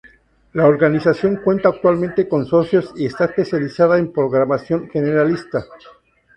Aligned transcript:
La 0.53 0.65
organización 0.65 1.35
cuenta 1.43 1.69
actualmente 1.69 2.27
con 2.27 2.47
socios 2.47 2.91
y 2.95 3.05
está 3.05 3.25
especializada 3.25 3.99
en 3.99 4.11
programación 4.11 4.89
generalista. 4.89 5.63